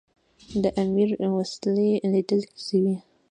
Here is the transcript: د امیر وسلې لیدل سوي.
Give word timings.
د 0.63 0.63
امیر 0.83 1.09
وسلې 1.35 1.91
لیدل 2.11 2.41
سوي. 2.65 2.95